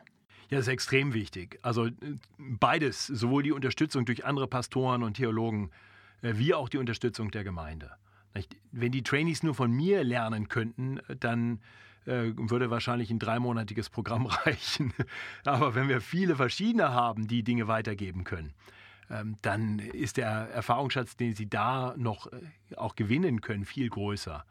Ja, 0.50 0.58
das 0.58 0.66
ist 0.66 0.72
extrem 0.72 1.14
wichtig. 1.14 1.58
Also 1.62 1.86
äh, 1.86 1.92
beides, 2.38 3.06
sowohl 3.06 3.42
die 3.42 3.52
Unterstützung 3.52 4.04
durch 4.04 4.24
andere 4.24 4.46
Pastoren 4.46 5.02
und 5.02 5.14
Theologen, 5.14 5.70
äh, 6.22 6.34
wie 6.36 6.54
auch 6.54 6.68
die 6.68 6.78
Unterstützung 6.78 7.30
der 7.30 7.44
Gemeinde. 7.44 7.90
Wenn 8.70 8.92
die 8.92 9.02
Trainees 9.02 9.42
nur 9.42 9.54
von 9.54 9.70
mir 9.70 10.04
lernen 10.04 10.48
könnten, 10.48 11.00
dann 11.20 11.60
äh, 12.06 12.32
würde 12.34 12.70
wahrscheinlich 12.70 13.10
ein 13.10 13.18
dreimonatiges 13.18 13.90
Programm 13.90 14.26
reichen. 14.46 14.92
Aber 15.44 15.74
wenn 15.74 15.88
wir 15.88 16.00
viele 16.00 16.36
verschiedene 16.36 16.90
haben, 16.90 17.28
die 17.28 17.42
Dinge 17.42 17.68
weitergeben 17.68 18.24
können, 18.24 18.54
ähm, 19.10 19.36
dann 19.42 19.78
ist 19.78 20.16
der 20.16 20.28
Erfahrungsschatz, 20.28 21.16
den 21.16 21.34
sie 21.34 21.48
da 21.48 21.94
noch 21.96 22.28
auch 22.76 22.96
gewinnen 22.96 23.40
können, 23.42 23.64
viel 23.64 23.88
größer. 23.88 24.44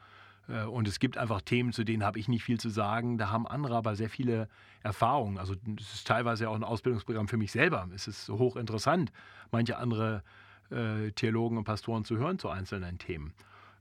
Und 0.70 0.88
es 0.88 1.00
gibt 1.00 1.18
einfach 1.18 1.42
Themen, 1.42 1.72
zu 1.72 1.84
denen 1.84 2.04
habe 2.04 2.20
ich 2.20 2.28
nicht 2.28 2.44
viel 2.44 2.60
zu 2.60 2.70
sagen. 2.70 3.18
Da 3.18 3.30
haben 3.30 3.48
andere 3.48 3.76
aber 3.76 3.96
sehr 3.96 4.10
viele 4.10 4.50
Erfahrungen. 4.84 5.38
Also 5.38 5.56
es 5.80 5.94
ist 5.94 6.08
teilweise 6.08 6.50
auch 6.50 6.56
ein 6.56 6.64
Ausbildungsprogramm 6.64 7.28
für 7.28 7.38
mich 7.38 7.52
selber. 7.52 7.88
Es 7.94 8.08
ist 8.08 8.28
hochinteressant, 8.30 9.12
manche 9.52 9.78
andere 9.78 10.24
äh, 10.70 11.12
Theologen 11.12 11.58
und 11.58 11.64
Pastoren 11.64 12.06
zu 12.06 12.18
hören 12.18 12.40
zu 12.40 12.50
einzelnen 12.50 12.98
Themen. 12.98 13.34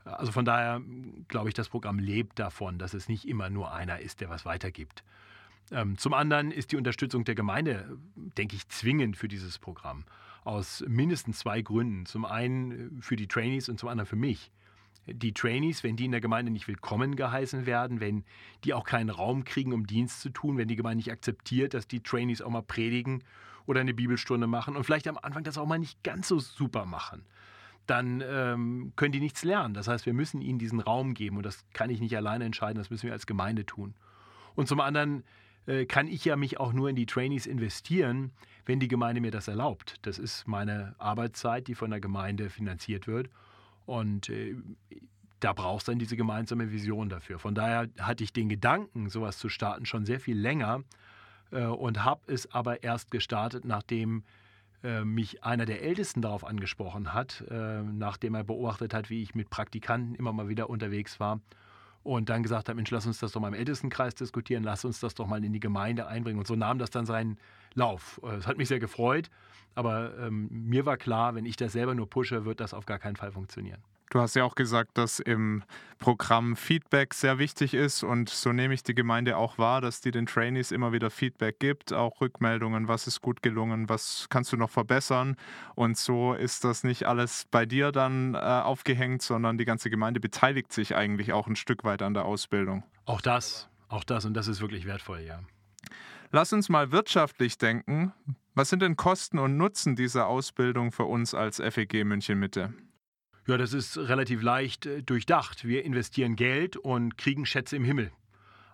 Also 0.04 0.32
von 0.32 0.44
daher 0.44 0.80
glaube 1.28 1.48
ich, 1.48 1.54
das 1.54 1.68
Programm 1.68 1.98
lebt 1.98 2.38
davon, 2.38 2.78
dass 2.78 2.94
es 2.94 3.08
nicht 3.08 3.26
immer 3.26 3.50
nur 3.50 3.72
einer 3.72 4.00
ist, 4.00 4.20
der 4.20 4.30
was 4.30 4.44
weitergibt. 4.44 5.04
Ähm, 5.70 5.98
zum 5.98 6.14
anderen 6.14 6.50
ist 6.50 6.72
die 6.72 6.76
Unterstützung 6.76 7.24
der 7.24 7.34
Gemeinde, 7.34 7.98
denke 8.16 8.56
ich, 8.56 8.68
zwingend 8.68 9.16
für 9.16 9.28
dieses 9.28 9.58
Programm. 9.58 10.04
Aus 10.42 10.82
mindestens 10.88 11.40
zwei 11.40 11.62
Gründen. 11.62 12.06
Zum 12.06 12.24
einen 12.24 13.00
für 13.02 13.16
die 13.16 13.28
Trainees 13.28 13.68
und 13.68 13.78
zum 13.78 13.88
anderen 13.88 14.06
für 14.06 14.16
mich. 14.16 14.50
Die 15.06 15.32
Trainees, 15.32 15.82
wenn 15.82 15.96
die 15.96 16.04
in 16.04 16.12
der 16.12 16.20
Gemeinde 16.20 16.52
nicht 16.52 16.68
willkommen 16.68 17.16
geheißen 17.16 17.66
werden, 17.66 18.00
wenn 18.00 18.24
die 18.64 18.74
auch 18.74 18.84
keinen 18.84 19.10
Raum 19.10 19.44
kriegen, 19.44 19.72
um 19.72 19.86
Dienst 19.86 20.20
zu 20.20 20.30
tun, 20.30 20.58
wenn 20.58 20.68
die 20.68 20.76
Gemeinde 20.76 20.98
nicht 20.98 21.10
akzeptiert, 21.10 21.74
dass 21.74 21.88
die 21.88 22.02
Trainees 22.02 22.42
auch 22.42 22.50
mal 22.50 22.62
predigen 22.62 23.24
oder 23.66 23.80
eine 23.80 23.94
Bibelstunde 23.94 24.46
machen 24.46 24.76
und 24.76 24.84
vielleicht 24.84 25.08
am 25.08 25.18
Anfang 25.18 25.44
das 25.44 25.58
auch 25.58 25.66
mal 25.66 25.78
nicht 25.78 26.02
ganz 26.02 26.28
so 26.28 26.38
super 26.38 26.86
machen, 26.86 27.24
dann 27.86 28.22
ähm, 28.24 28.92
können 28.96 29.12
die 29.12 29.20
nichts 29.20 29.42
lernen. 29.42 29.74
Das 29.74 29.88
heißt, 29.88 30.06
wir 30.06 30.12
müssen 30.12 30.40
ihnen 30.40 30.58
diesen 30.58 30.80
Raum 30.80 31.14
geben 31.14 31.36
und 31.36 31.44
das 31.44 31.64
kann 31.72 31.90
ich 31.90 32.00
nicht 32.00 32.16
alleine 32.16 32.44
entscheiden, 32.44 32.78
das 32.78 32.90
müssen 32.90 33.06
wir 33.06 33.12
als 33.12 33.26
Gemeinde 33.26 33.66
tun. 33.66 33.94
Und 34.54 34.68
zum 34.68 34.80
anderen 34.80 35.24
äh, 35.66 35.86
kann 35.86 36.06
ich 36.08 36.24
ja 36.24 36.36
mich 36.36 36.58
auch 36.60 36.72
nur 36.72 36.88
in 36.88 36.96
die 36.96 37.06
Trainees 37.06 37.46
investieren, 37.46 38.32
wenn 38.66 38.80
die 38.80 38.88
Gemeinde 38.88 39.20
mir 39.20 39.30
das 39.30 39.48
erlaubt. 39.48 39.96
Das 40.02 40.18
ist 40.18 40.46
meine 40.46 40.94
Arbeitszeit, 40.98 41.66
die 41.66 41.74
von 41.74 41.90
der 41.90 42.00
Gemeinde 42.00 42.50
finanziert 42.50 43.06
wird. 43.06 43.30
Und 43.86 44.28
äh, 44.28 44.56
da 45.40 45.52
brauchst 45.52 45.88
du 45.88 45.92
dann 45.92 45.98
diese 45.98 46.16
gemeinsame 46.16 46.70
Vision 46.70 47.08
dafür. 47.08 47.38
Von 47.38 47.54
daher 47.54 47.88
hatte 47.98 48.24
ich 48.24 48.32
den 48.32 48.48
Gedanken, 48.48 49.08
sowas 49.08 49.38
zu 49.38 49.48
starten, 49.48 49.86
schon 49.86 50.04
sehr 50.04 50.20
viel 50.20 50.38
länger 50.38 50.82
äh, 51.50 51.64
und 51.64 52.04
habe 52.04 52.32
es 52.32 52.52
aber 52.52 52.82
erst 52.82 53.10
gestartet, 53.10 53.64
nachdem 53.64 54.24
äh, 54.82 55.04
mich 55.04 55.42
einer 55.42 55.66
der 55.66 55.82
Ältesten 55.82 56.22
darauf 56.22 56.44
angesprochen 56.44 57.12
hat, 57.14 57.44
nachdem 57.50 58.34
er 58.34 58.44
beobachtet 58.44 58.94
hat, 58.94 59.10
wie 59.10 59.22
ich 59.22 59.34
mit 59.34 59.50
Praktikanten 59.50 60.14
immer 60.14 60.32
mal 60.32 60.48
wieder 60.48 60.70
unterwegs 60.70 61.20
war 61.20 61.40
und 62.16 62.28
dann 62.28 62.42
gesagt 62.42 62.68
hat, 62.68 62.74
Mensch, 62.74 62.90
lass 62.90 63.06
uns 63.06 63.20
das 63.20 63.30
doch 63.30 63.40
mal 63.40 63.48
im 63.48 63.54
Ältestenkreis 63.54 64.16
diskutieren, 64.16 64.64
lass 64.64 64.84
uns 64.84 64.98
das 64.98 65.14
doch 65.14 65.28
mal 65.28 65.44
in 65.44 65.52
die 65.52 65.60
Gemeinde 65.60 66.08
einbringen. 66.08 66.40
Und 66.40 66.46
so 66.48 66.56
nahm 66.56 66.78
das 66.78 66.90
dann 66.90 67.06
seinen 67.06 67.38
Lauf. 67.74 68.20
Es 68.36 68.48
hat 68.48 68.58
mich 68.58 68.66
sehr 68.66 68.80
gefreut, 68.80 69.30
aber 69.76 70.18
ähm, 70.18 70.48
mir 70.50 70.86
war 70.86 70.96
klar, 70.96 71.36
wenn 71.36 71.46
ich 71.46 71.54
das 71.54 71.72
selber 71.72 71.94
nur 71.94 72.10
pushe, 72.10 72.44
wird 72.44 72.58
das 72.58 72.74
auf 72.74 72.84
gar 72.84 72.98
keinen 72.98 73.14
Fall 73.14 73.30
funktionieren. 73.30 73.80
Du 74.10 74.18
hast 74.18 74.34
ja 74.34 74.42
auch 74.42 74.56
gesagt, 74.56 74.98
dass 74.98 75.20
im 75.20 75.62
Programm 76.00 76.56
Feedback 76.56 77.14
sehr 77.14 77.38
wichtig 77.38 77.74
ist 77.74 78.02
und 78.02 78.28
so 78.28 78.52
nehme 78.52 78.74
ich 78.74 78.82
die 78.82 78.94
Gemeinde 78.94 79.36
auch 79.36 79.56
wahr, 79.56 79.80
dass 79.80 80.00
die 80.00 80.10
den 80.10 80.26
Trainees 80.26 80.72
immer 80.72 80.92
wieder 80.92 81.10
Feedback 81.10 81.60
gibt, 81.60 81.92
auch 81.92 82.20
Rückmeldungen, 82.20 82.88
was 82.88 83.06
ist 83.06 83.20
gut 83.20 83.40
gelungen, 83.40 83.88
was 83.88 84.26
kannst 84.28 84.52
du 84.52 84.56
noch 84.56 84.70
verbessern 84.70 85.36
und 85.76 85.96
so 85.96 86.34
ist 86.34 86.64
das 86.64 86.82
nicht 86.82 87.06
alles 87.06 87.46
bei 87.52 87.66
dir 87.66 87.92
dann 87.92 88.34
äh, 88.34 88.38
aufgehängt, 88.38 89.22
sondern 89.22 89.58
die 89.58 89.64
ganze 89.64 89.90
Gemeinde 89.90 90.18
beteiligt 90.18 90.72
sich 90.72 90.96
eigentlich 90.96 91.32
auch 91.32 91.46
ein 91.46 91.54
Stück 91.54 91.84
weit 91.84 92.02
an 92.02 92.12
der 92.12 92.24
Ausbildung. 92.24 92.82
Auch 93.04 93.20
das, 93.20 93.68
auch 93.88 94.02
das 94.02 94.24
und 94.24 94.34
das 94.34 94.48
ist 94.48 94.60
wirklich 94.60 94.86
wertvoll, 94.86 95.20
ja. 95.20 95.38
Lass 96.32 96.52
uns 96.52 96.68
mal 96.68 96.90
wirtschaftlich 96.90 97.58
denken. 97.58 98.12
Was 98.54 98.70
sind 98.70 98.82
denn 98.82 98.96
Kosten 98.96 99.38
und 99.38 99.56
Nutzen 99.56 99.94
dieser 99.94 100.26
Ausbildung 100.26 100.90
für 100.90 101.04
uns 101.04 101.32
als 101.32 101.58
FEG 101.58 102.04
München 102.04 102.40
Mitte? 102.40 102.74
Ja, 103.50 103.58
das 103.58 103.72
ist 103.72 103.98
relativ 103.98 104.42
leicht 104.42 104.86
äh, 104.86 105.02
durchdacht. 105.02 105.64
Wir 105.64 105.84
investieren 105.84 106.36
Geld 106.36 106.76
und 106.76 107.18
kriegen 107.18 107.44
Schätze 107.44 107.74
im 107.74 107.84
Himmel. 107.84 108.12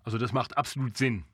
Also 0.05 0.19
das 0.19 0.35
macht 0.35 0.59
absolut 0.59 0.99
Sinn. 0.99 1.25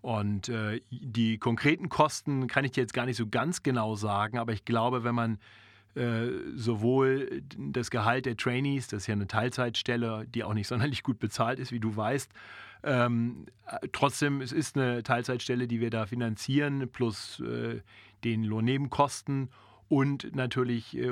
Und 0.00 0.48
äh, 0.48 0.80
die 0.90 1.36
konkreten 1.36 1.90
Kosten 1.90 2.46
kann 2.46 2.64
ich 2.64 2.70
dir 2.70 2.80
jetzt 2.80 2.94
gar 2.94 3.04
nicht 3.04 3.18
so 3.18 3.26
ganz 3.26 3.62
genau 3.62 3.96
sagen, 3.96 4.38
aber 4.38 4.54
ich 4.54 4.64
glaube, 4.64 5.04
wenn 5.04 5.14
man 5.14 5.38
äh, 5.94 6.28
sowohl 6.54 7.42
das 7.58 7.90
Gehalt 7.90 8.24
der 8.24 8.38
Trainees, 8.38 8.88
das 8.88 9.02
ist 9.02 9.08
ja 9.08 9.14
eine 9.14 9.26
Teilzeitstelle, 9.26 10.26
die 10.26 10.42
auch 10.42 10.54
nicht 10.54 10.68
sonderlich 10.68 11.02
gut 11.02 11.18
bezahlt 11.18 11.58
ist, 11.58 11.72
wie 11.72 11.80
du 11.80 11.94
weißt, 11.94 12.32
ähm, 12.82 13.44
äh, 13.66 13.88
trotzdem, 13.92 14.40
es 14.40 14.52
ist 14.52 14.78
eine 14.78 15.02
Teilzeitstelle, 15.02 15.68
die 15.68 15.80
wir 15.80 15.90
da 15.90 16.06
finanzieren, 16.06 16.88
plus 16.90 17.40
äh, 17.40 17.82
den 18.24 18.42
Lohnnebenkosten 18.42 19.50
und 19.90 20.36
natürlich 20.36 20.96
äh, 20.96 21.10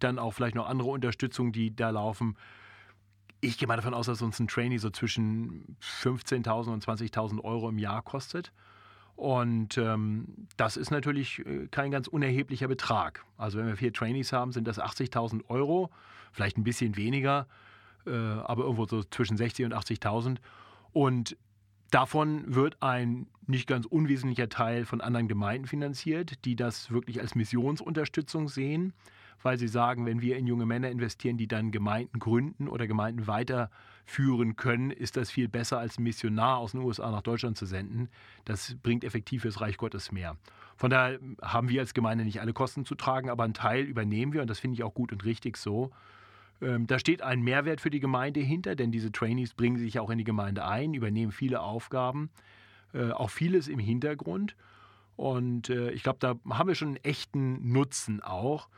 dann 0.00 0.18
auch 0.18 0.30
vielleicht 0.30 0.54
noch 0.54 0.66
andere 0.66 0.88
Unterstützung, 0.88 1.52
die 1.52 1.76
da 1.76 1.90
laufen. 1.90 2.34
Ich 3.42 3.58
gehe 3.58 3.68
mal 3.68 3.76
davon 3.76 3.92
aus, 3.92 4.06
dass 4.06 4.22
uns 4.22 4.40
ein 4.40 4.48
Trainee 4.48 4.78
so 4.78 4.88
zwischen 4.88 5.76
15.000 5.82 6.72
und 6.72 6.82
20.000 6.82 7.44
Euro 7.44 7.68
im 7.68 7.78
Jahr 7.78 8.00
kostet. 8.00 8.52
Und 9.16 9.76
ähm, 9.76 10.48
das 10.56 10.78
ist 10.78 10.90
natürlich 10.90 11.44
äh, 11.44 11.68
kein 11.70 11.90
ganz 11.90 12.08
unerheblicher 12.08 12.68
Betrag. 12.68 13.22
Also 13.36 13.58
wenn 13.58 13.66
wir 13.66 13.76
vier 13.76 13.92
Trainees 13.92 14.32
haben, 14.32 14.50
sind 14.50 14.66
das 14.66 14.80
80.000 14.80 15.50
Euro, 15.50 15.90
vielleicht 16.32 16.56
ein 16.56 16.64
bisschen 16.64 16.96
weniger, 16.96 17.46
äh, 18.06 18.10
aber 18.14 18.62
irgendwo 18.62 18.86
so 18.86 19.04
zwischen 19.04 19.36
60.000 19.36 19.66
und 19.66 19.74
80.000. 19.74 20.38
Und 20.94 21.36
Davon 21.90 22.54
wird 22.54 22.82
ein 22.82 23.26
nicht 23.46 23.68
ganz 23.68 23.86
unwesentlicher 23.86 24.48
Teil 24.48 24.84
von 24.84 25.00
anderen 25.00 25.28
Gemeinden 25.28 25.66
finanziert, 25.68 26.44
die 26.44 26.56
das 26.56 26.90
wirklich 26.90 27.20
als 27.20 27.34
Missionsunterstützung 27.34 28.48
sehen, 28.48 28.92
weil 29.42 29.58
sie 29.58 29.68
sagen, 29.68 30.06
wenn 30.06 30.20
wir 30.20 30.36
in 30.36 30.46
junge 30.46 30.66
Männer 30.66 30.90
investieren, 30.90 31.36
die 31.36 31.46
dann 31.46 31.70
Gemeinden 31.70 32.18
gründen 32.18 32.68
oder 32.68 32.88
Gemeinden 32.88 33.28
weiterführen 33.28 34.56
können, 34.56 34.90
ist 34.90 35.16
das 35.16 35.30
viel 35.30 35.48
besser 35.48 35.78
als 35.78 35.98
ein 35.98 36.02
Missionar 36.02 36.58
aus 36.58 36.72
den 36.72 36.80
USA 36.80 37.10
nach 37.10 37.22
Deutschland 37.22 37.56
zu 37.56 37.66
senden. 37.66 38.08
Das 38.44 38.76
bringt 38.82 39.04
effektiv 39.04 39.42
fürs 39.42 39.60
Reich 39.60 39.76
Gottes 39.76 40.10
mehr. 40.10 40.36
Von 40.76 40.90
daher 40.90 41.20
haben 41.40 41.68
wir 41.68 41.80
als 41.80 41.94
Gemeinde 41.94 42.24
nicht 42.24 42.40
alle 42.40 42.52
Kosten 42.52 42.84
zu 42.84 42.96
tragen, 42.96 43.30
aber 43.30 43.44
einen 43.44 43.54
Teil 43.54 43.84
übernehmen 43.84 44.32
wir 44.32 44.42
und 44.42 44.50
das 44.50 44.58
finde 44.58 44.74
ich 44.74 44.82
auch 44.82 44.94
gut 44.94 45.12
und 45.12 45.24
richtig 45.24 45.56
so. 45.56 45.92
Ähm, 46.60 46.86
da 46.86 46.98
steht 46.98 47.22
ein 47.22 47.42
Mehrwert 47.42 47.80
für 47.80 47.90
die 47.90 48.00
Gemeinde 48.00 48.40
hinter, 48.40 48.74
denn 48.76 48.90
diese 48.90 49.12
Trainees 49.12 49.54
bringen 49.54 49.78
sich 49.78 49.98
auch 49.98 50.10
in 50.10 50.18
die 50.18 50.24
Gemeinde 50.24 50.64
ein, 50.64 50.94
übernehmen 50.94 51.32
viele 51.32 51.60
Aufgaben, 51.60 52.30
äh, 52.94 53.10
auch 53.10 53.30
vieles 53.30 53.68
im 53.68 53.78
Hintergrund. 53.78 54.56
Und 55.16 55.70
äh, 55.70 55.90
ich 55.90 56.02
glaube, 56.02 56.18
da 56.20 56.36
haben 56.50 56.68
wir 56.68 56.74
schon 56.74 56.88
einen 56.88 57.04
echten 57.04 57.72
Nutzen 57.72 58.22
auch. 58.22 58.68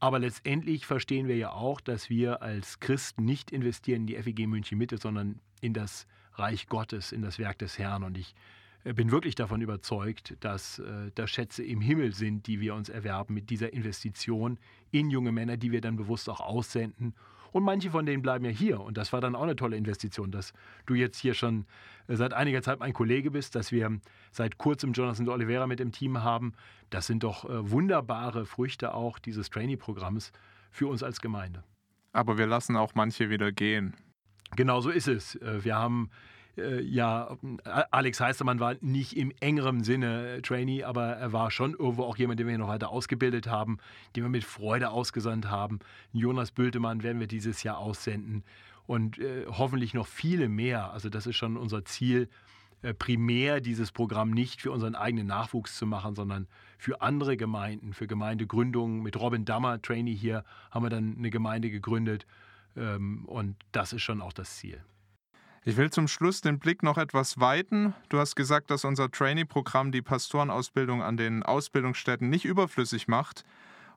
Aber 0.00 0.18
letztendlich 0.18 0.84
verstehen 0.84 1.28
wir 1.28 1.36
ja 1.36 1.52
auch, 1.52 1.80
dass 1.80 2.10
wir 2.10 2.42
als 2.42 2.80
Christen 2.80 3.24
nicht 3.24 3.52
investieren 3.52 4.00
in 4.02 4.06
die 4.08 4.16
FEG 4.16 4.48
München 4.48 4.76
Mitte, 4.76 4.98
sondern 4.98 5.40
in 5.60 5.74
das 5.74 6.08
Reich 6.34 6.66
Gottes, 6.66 7.12
in 7.12 7.22
das 7.22 7.38
Werk 7.38 7.58
des 7.58 7.78
Herrn. 7.78 8.02
Und 8.02 8.18
ich 8.18 8.34
bin 8.84 9.10
wirklich 9.10 9.34
davon 9.34 9.60
überzeugt, 9.60 10.36
dass 10.40 10.80
äh, 10.80 11.10
das 11.14 11.30
Schätze 11.30 11.62
im 11.62 11.80
Himmel 11.80 12.12
sind, 12.12 12.46
die 12.46 12.60
wir 12.60 12.74
uns 12.74 12.88
erwerben 12.88 13.34
mit 13.34 13.50
dieser 13.50 13.72
Investition 13.72 14.58
in 14.90 15.10
junge 15.10 15.32
Männer, 15.32 15.56
die 15.56 15.70
wir 15.70 15.80
dann 15.80 15.96
bewusst 15.96 16.28
auch 16.28 16.40
aussenden. 16.40 17.14
Und 17.52 17.64
manche 17.64 17.90
von 17.90 18.06
denen 18.06 18.22
bleiben 18.22 18.44
ja 18.44 18.50
hier. 18.50 18.80
Und 18.80 18.96
das 18.96 19.12
war 19.12 19.20
dann 19.20 19.36
auch 19.36 19.42
eine 19.42 19.56
tolle 19.56 19.76
Investition, 19.76 20.32
dass 20.32 20.52
du 20.86 20.94
jetzt 20.94 21.18
hier 21.18 21.34
schon 21.34 21.66
äh, 22.08 22.16
seit 22.16 22.32
einiger 22.32 22.62
Zeit 22.62 22.80
mein 22.80 22.92
Kollege 22.92 23.30
bist, 23.30 23.54
dass 23.54 23.70
wir 23.70 24.00
seit 24.32 24.58
kurzem 24.58 24.92
Jonathan 24.92 25.26
de 25.26 25.34
Oliveira 25.34 25.66
mit 25.66 25.80
im 25.80 25.92
Team 25.92 26.22
haben. 26.22 26.54
Das 26.90 27.06
sind 27.06 27.22
doch 27.22 27.44
wunderbare 27.48 28.46
Früchte 28.46 28.94
auch 28.94 29.18
dieses 29.18 29.48
Trainee-Programms 29.48 30.32
für 30.70 30.88
uns 30.88 31.02
als 31.02 31.20
Gemeinde. 31.20 31.64
Aber 32.12 32.36
wir 32.36 32.46
lassen 32.46 32.76
auch 32.76 32.94
manche 32.94 33.30
wieder 33.30 33.52
gehen. 33.52 33.94
Genau 34.56 34.80
so 34.80 34.90
ist 34.90 35.08
es. 35.08 35.38
Wir 35.40 35.76
haben 35.76 36.10
äh, 36.10 36.32
ja, 36.56 37.36
Alex 37.90 38.20
Heistermann 38.20 38.60
war 38.60 38.76
nicht 38.80 39.16
im 39.16 39.32
engeren 39.40 39.84
Sinne 39.84 40.36
äh, 40.36 40.42
Trainee, 40.42 40.84
aber 40.84 41.04
er 41.06 41.32
war 41.32 41.50
schon 41.50 41.72
irgendwo 41.72 42.04
auch 42.04 42.16
jemand, 42.18 42.40
den 42.40 42.46
wir 42.46 42.58
noch 42.58 42.68
weiter 42.68 42.90
ausgebildet 42.90 43.46
haben, 43.46 43.78
den 44.14 44.24
wir 44.24 44.30
mit 44.30 44.44
Freude 44.44 44.90
ausgesandt 44.90 45.48
haben. 45.48 45.78
Jonas 46.12 46.50
Bültemann 46.50 47.02
werden 47.02 47.20
wir 47.20 47.26
dieses 47.26 47.62
Jahr 47.62 47.78
aussenden 47.78 48.44
und 48.86 49.18
äh, 49.18 49.46
hoffentlich 49.46 49.94
noch 49.94 50.06
viele 50.06 50.48
mehr. 50.48 50.92
Also 50.92 51.08
das 51.08 51.26
ist 51.26 51.36
schon 51.36 51.56
unser 51.56 51.86
Ziel, 51.86 52.28
äh, 52.82 52.92
primär 52.92 53.60
dieses 53.60 53.90
Programm 53.90 54.30
nicht 54.30 54.60
für 54.60 54.72
unseren 54.72 54.94
eigenen 54.94 55.28
Nachwuchs 55.28 55.78
zu 55.78 55.86
machen, 55.86 56.14
sondern 56.14 56.48
für 56.76 57.00
andere 57.00 57.38
Gemeinden, 57.38 57.94
für 57.94 58.06
Gemeindegründungen. 58.06 59.02
Mit 59.02 59.18
Robin 59.18 59.46
Dammer, 59.46 59.80
Trainee 59.80 60.14
hier, 60.14 60.44
haben 60.70 60.84
wir 60.84 60.90
dann 60.90 61.16
eine 61.16 61.30
Gemeinde 61.30 61.70
gegründet 61.70 62.26
ähm, 62.76 63.24
und 63.24 63.56
das 63.70 63.94
ist 63.94 64.02
schon 64.02 64.20
auch 64.20 64.34
das 64.34 64.56
Ziel. 64.56 64.82
Ich 65.64 65.76
will 65.76 65.90
zum 65.90 66.08
Schluss 66.08 66.40
den 66.40 66.58
Blick 66.58 66.82
noch 66.82 66.98
etwas 66.98 67.38
weiten. 67.38 67.94
Du 68.08 68.18
hast 68.18 68.34
gesagt, 68.34 68.72
dass 68.72 68.84
unser 68.84 69.12
Trainee-Programm 69.12 69.92
die 69.92 70.02
Pastorenausbildung 70.02 71.02
an 71.02 71.16
den 71.16 71.44
Ausbildungsstätten 71.44 72.28
nicht 72.28 72.44
überflüssig 72.44 73.06
macht. 73.06 73.44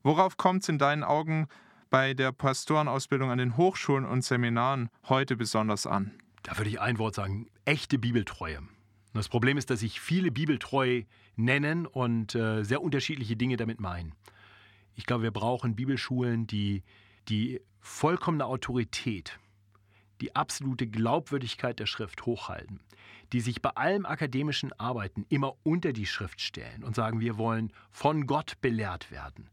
Worauf 0.03 0.37
kommt 0.37 0.61
es 0.61 0.69
in 0.69 0.77
deinen 0.77 1.03
Augen 1.03 1.47
bei 1.89 2.13
der 2.13 2.31
Pastorenausbildung 2.31 3.31
an 3.31 3.39
den 3.39 3.57
Hochschulen 3.57 4.05
und 4.05 4.23
Seminaren 4.23 4.89
heute 5.09 5.35
besonders 5.35 5.87
an? 5.87 6.11
Da 6.43 6.55
würde 6.55 6.69
ich 6.69 6.79
ein 6.79 6.99
Wort 6.99 7.15
sagen, 7.15 7.47
echte 7.65 7.97
Bibeltreue. 7.97 8.59
Das 9.15 9.27
Problem 9.27 9.57
ist, 9.57 9.71
dass 9.71 9.79
sich 9.79 9.99
viele 9.99 10.29
Bibeltreu 10.29 11.01
nennen 11.35 11.87
und 11.87 12.35
äh, 12.35 12.61
sehr 12.61 12.83
unterschiedliche 12.83 13.37
Dinge 13.37 13.57
damit 13.57 13.79
meinen. 13.79 14.13
Ich 14.93 15.07
glaube, 15.07 15.23
wir 15.23 15.31
brauchen 15.31 15.75
Bibelschulen, 15.75 16.45
die 16.45 16.83
die 17.27 17.59
vollkommene 17.79 18.45
Autorität 18.45 19.39
die 20.21 20.35
absolute 20.35 20.87
Glaubwürdigkeit 20.87 21.79
der 21.79 21.85
Schrift 21.85 22.25
hochhalten, 22.25 22.79
die 23.33 23.41
sich 23.41 23.61
bei 23.61 23.71
allem 23.71 24.05
akademischen 24.05 24.71
Arbeiten 24.73 25.25
immer 25.29 25.55
unter 25.63 25.93
die 25.93 26.05
Schrift 26.05 26.41
stellen 26.41 26.83
und 26.83 26.95
sagen, 26.95 27.19
wir 27.19 27.37
wollen 27.37 27.71
von 27.91 28.27
Gott 28.27 28.59
belehrt 28.61 29.11
werden. 29.11 29.49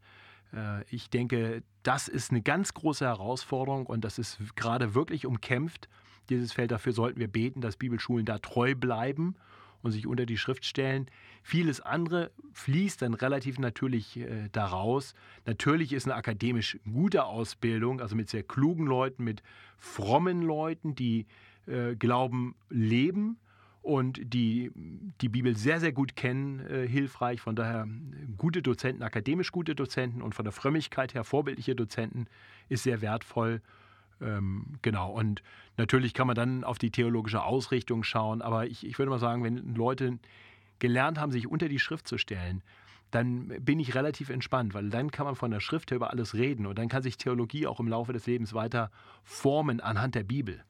Äh, 0.55 0.85
ich 0.91 1.11
denke, 1.11 1.63
das 1.83 2.09
ist 2.09 2.31
eine 2.31 2.43
ganz 2.43 2.75
große 2.75 3.05
Herausforderung 3.05 3.87
und 3.87 4.05
das 4.05 4.19
ist 4.19 4.39
gerade 4.57 4.95
wirklich 4.95 5.27
umkämpft. 5.27 5.89
Dieses 6.29 6.53
Feld 6.53 6.71
dafür 6.71 6.93
sollten 6.93 7.19
wir 7.19 7.29
beten, 7.29 7.61
dass 7.61 7.77
Bibelschulen 7.77 8.25
da 8.25 8.39
treu 8.39 8.75
bleiben 8.75 9.37
und 9.83 9.93
sich 9.93 10.07
unter 10.07 10.27
die 10.27 10.39
Schrift 10.39 10.65
stellen. 10.65 11.07
Vieles 11.43 11.81
andere 11.81 12.31
fließt 12.53 13.03
dann 13.03 13.15
relativ 13.15 13.59
natürlich 13.59 14.17
äh, 14.19 14.49
daraus. 14.53 15.15
Natürlich 15.47 15.93
ist 15.93 16.07
eine 16.07 16.15
akademisch 16.15 16.79
gute 16.91 17.25
Ausbildung, 17.25 18.01
also 18.01 18.17
mit 18.17 18.29
sehr 18.29 18.43
klugen 18.43 18.87
Leuten, 18.87 19.25
mit 19.25 19.43
frommen 19.77 20.43
Leuten, 20.43 20.95
die 20.95 21.27
äh, 21.67 21.95
Glauben 21.97 22.55
leben 22.71 23.39
und 23.83 24.21
die 24.33 24.71
die 25.21 25.29
Bibel 25.29 25.57
sehr, 25.57 25.81
sehr 25.81 25.93
gut 25.93 26.15
kennen, 26.15 26.61
äh, 26.61 26.87
hilfreich. 26.87 27.41
Von 27.41 27.57
daher 27.57 27.89
gute 28.37 28.63
Dozenten, 28.63 29.03
akademisch 29.03 29.51
gute 29.51 29.75
Dozenten 29.75 30.23
und 30.23 30.35
von 30.35 30.45
der 30.45 30.53
Frömmigkeit 30.53 31.15
her 31.15 31.25
vorbildliche 31.25 31.75
Dozenten 31.75 32.27
ist 32.69 32.85
sehr 32.85 33.01
wertvoll. 33.01 33.61
Ähm, 34.23 34.79
genau, 34.83 35.11
und 35.13 35.43
natürlich 35.77 36.15
kann 36.15 36.27
man 36.27 36.37
dann 36.37 36.65
auf 36.65 36.79
die 36.79 36.91
theologische 36.91 37.43
Ausrichtung 37.43 38.05
schauen, 38.05 38.41
aber 38.41 38.67
ich, 38.67 38.87
ich 38.87 38.99
würde 38.99 39.11
mal 39.11 39.19
sagen, 39.19 39.43
wenn 39.43 39.75
Leute 39.75 40.19
gelernt 40.79 41.19
haben, 41.19 41.33
sich 41.33 41.47
unter 41.47 41.69
die 41.69 41.79
Schrift 41.79 42.07
zu 42.07 42.19
stellen, 42.19 42.63
dann 43.11 43.49
bin 43.61 43.79
ich 43.79 43.95
relativ 43.95 44.31
entspannt, 44.31 44.75
weil 44.75 44.89
dann 44.89 45.11
kann 45.11 45.27
man 45.27 45.35
von 45.35 45.51
der 45.51 45.61
Schrift 45.61 45.91
her 45.91 45.97
über 45.97 46.11
alles 46.11 46.35
reden 46.35 46.67
und 46.67 46.79
dann 46.79 46.89
kann 46.89 47.03
sich 47.03 47.19
Theologie 47.19 47.67
auch 47.67 47.79
im 47.79 47.89
Laufe 47.89 48.13
des 48.13 48.27
Lebens 48.27 48.55
weiter 48.55 48.91
formen 49.23 49.81
anhand 49.81 50.15
der 50.15 50.25
Bibel. 50.25 50.65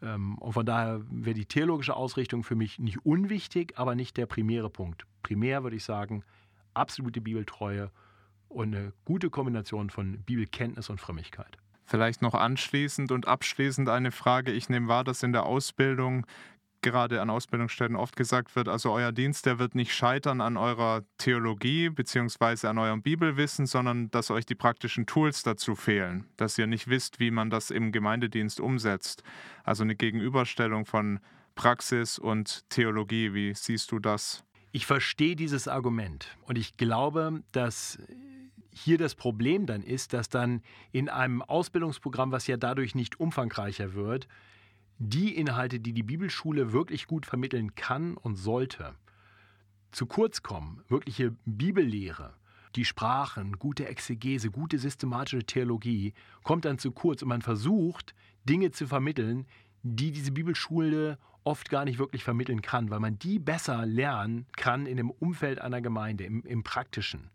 Ähm, 0.00 0.38
und 0.38 0.52
von 0.52 0.64
daher 0.64 1.02
wäre 1.10 1.34
die 1.34 1.46
theologische 1.46 1.94
Ausrichtung 1.94 2.44
für 2.44 2.54
mich 2.54 2.78
nicht 2.78 3.04
unwichtig, 3.04 3.74
aber 3.76 3.94
nicht 3.94 4.16
der 4.16 4.26
primäre 4.26 4.70
Punkt. 4.70 5.06
Primär 5.22 5.62
würde 5.64 5.76
ich 5.76 5.84
sagen, 5.84 6.24
absolute 6.72 7.20
Bibeltreue 7.20 7.90
und 8.48 8.74
eine 8.74 8.92
gute 9.04 9.28
Kombination 9.28 9.90
von 9.90 10.18
Bibelkenntnis 10.22 10.88
und 10.88 11.00
Frömmigkeit. 11.00 11.58
Vielleicht 11.84 12.22
noch 12.22 12.34
anschließend 12.34 13.12
und 13.12 13.26
abschließend 13.26 13.88
eine 13.88 14.12
Frage. 14.12 14.52
Ich 14.52 14.68
nehme 14.68 14.88
wahr, 14.88 15.04
dass 15.04 15.22
in 15.22 15.32
der 15.32 15.44
Ausbildung 15.44 16.26
gerade 16.82 17.22
an 17.22 17.30
Ausbildungsstätten 17.30 17.96
oft 17.96 18.16
gesagt 18.16 18.54
wird, 18.56 18.68
also 18.68 18.90
euer 18.90 19.12
Dienst, 19.12 19.46
der 19.46 19.58
wird 19.58 19.74
nicht 19.74 19.94
scheitern 19.94 20.40
an 20.40 20.56
eurer 20.56 21.02
Theologie 21.16 21.88
bzw. 21.88 22.66
an 22.66 22.78
eurem 22.78 23.02
Bibelwissen, 23.02 23.66
sondern 23.66 24.10
dass 24.10 24.30
euch 24.30 24.44
die 24.44 24.56
praktischen 24.56 25.06
Tools 25.06 25.42
dazu 25.42 25.74
fehlen, 25.74 26.26
dass 26.36 26.58
ihr 26.58 26.66
nicht 26.66 26.88
wisst, 26.88 27.20
wie 27.20 27.30
man 27.30 27.50
das 27.50 27.70
im 27.70 27.92
Gemeindedienst 27.92 28.60
umsetzt. 28.60 29.22
Also 29.64 29.84
eine 29.84 29.94
Gegenüberstellung 29.94 30.84
von 30.84 31.20
Praxis 31.54 32.18
und 32.18 32.68
Theologie. 32.68 33.32
Wie 33.32 33.54
siehst 33.54 33.92
du 33.92 33.98
das? 33.98 34.44
Ich 34.72 34.86
verstehe 34.86 35.36
dieses 35.36 35.68
Argument 35.68 36.36
und 36.46 36.58
ich 36.58 36.76
glaube, 36.76 37.42
dass 37.52 37.98
hier 38.72 38.98
das 38.98 39.14
Problem 39.14 39.66
dann 39.66 39.82
ist, 39.82 40.12
dass 40.12 40.28
dann 40.28 40.62
in 40.92 41.08
einem 41.08 41.42
Ausbildungsprogramm, 41.42 42.32
was 42.32 42.46
ja 42.46 42.56
dadurch 42.56 42.94
nicht 42.94 43.20
umfangreicher 43.20 43.94
wird, 43.94 44.28
die 44.98 45.36
Inhalte, 45.36 45.80
die 45.80 45.92
die 45.92 46.02
Bibelschule 46.02 46.72
wirklich 46.72 47.06
gut 47.06 47.26
vermitteln 47.26 47.74
kann 47.74 48.16
und 48.16 48.36
sollte, 48.36 48.94
zu 49.90 50.06
kurz 50.06 50.42
kommen. 50.42 50.82
Wirkliche 50.88 51.36
Bibellehre, 51.44 52.34
die 52.76 52.84
Sprachen, 52.84 53.58
gute 53.58 53.86
Exegese, 53.86 54.50
gute 54.50 54.78
systematische 54.78 55.44
Theologie 55.44 56.14
kommt 56.42 56.64
dann 56.64 56.78
zu 56.78 56.92
kurz 56.92 57.22
und 57.22 57.28
man 57.28 57.42
versucht, 57.42 58.14
Dinge 58.48 58.70
zu 58.70 58.86
vermitteln, 58.86 59.46
die 59.82 60.12
diese 60.12 60.32
Bibelschule 60.32 61.18
oft 61.44 61.68
gar 61.68 61.84
nicht 61.84 61.98
wirklich 61.98 62.24
vermitteln 62.24 62.62
kann, 62.62 62.90
weil 62.90 63.00
man 63.00 63.18
die 63.18 63.38
besser 63.38 63.84
lernen 63.84 64.46
kann 64.56 64.86
in 64.86 64.96
dem 64.96 65.10
Umfeld 65.10 65.60
einer 65.60 65.80
Gemeinde, 65.80 66.24
im, 66.24 66.42
im 66.44 66.62
Praktischen. 66.62 67.30